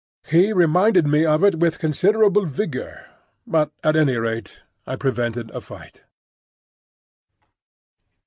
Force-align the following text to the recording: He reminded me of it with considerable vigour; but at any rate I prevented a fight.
He 0.25 0.51
reminded 0.51 1.05
me 1.05 1.27
of 1.27 1.43
it 1.43 1.59
with 1.59 1.77
considerable 1.77 2.43
vigour; 2.43 3.05
but 3.45 3.69
at 3.83 3.95
any 3.95 4.15
rate 4.17 4.63
I 4.87 4.95
prevented 4.95 5.51
a 5.51 5.61
fight. 5.61 6.05